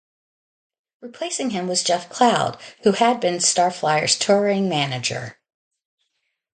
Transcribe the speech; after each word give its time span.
Replacing 1.01 1.51
him 1.51 1.67
was 1.67 1.83
Jeff 1.83 2.09
Cloud, 2.09 2.57
who 2.81 2.93
had 2.93 3.19
been 3.19 3.35
Starflyer's 3.35 4.17
touring 4.17 4.67
manager. 4.67 5.37